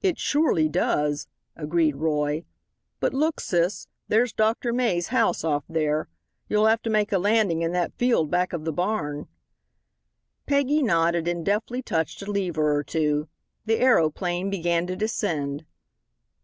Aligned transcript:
"It 0.00 0.16
surely 0.16 0.68
does," 0.68 1.26
agreed 1.56 1.96
Roy, 1.96 2.44
"but 3.00 3.12
look, 3.12 3.40
sis 3.40 3.88
there's 4.06 4.32
Doctor 4.32 4.72
Mays' 4.72 5.08
house 5.08 5.42
off 5.42 5.64
there. 5.68 6.08
You'll 6.48 6.66
have 6.66 6.82
to 6.82 6.88
make 6.88 7.10
a 7.10 7.18
landing 7.18 7.62
in 7.62 7.72
that 7.72 7.98
field 7.98 8.30
back 8.30 8.52
of 8.52 8.64
the 8.64 8.72
barn." 8.72 9.26
Peggy 10.46 10.84
nodded 10.84 11.26
and 11.26 11.44
deftly 11.44 11.82
touched 11.82 12.22
a 12.22 12.30
lever 12.30 12.76
or 12.78 12.84
two. 12.84 13.28
The 13.66 13.80
aeroplane 13.80 14.50
began 14.50 14.86
to 14.86 14.94
descend. 14.94 15.64